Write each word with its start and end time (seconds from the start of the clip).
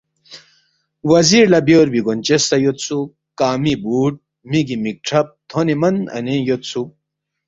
وزیر 1.11 1.45
لہ 1.51 1.59
بیوربی 1.65 2.01
گونچس 2.05 2.43
سہ 2.49 2.57
یودسُوک، 2.63 3.07
کنگمی 3.39 3.73
بُوٹ، 3.83 4.13
مِگی 4.49 4.77
مِک 4.83 4.97
کھرب 5.07 5.27
تھونے 5.49 5.75
من 5.81 5.95
اَنینگ 6.15 6.45
یودسُوک 6.47 6.89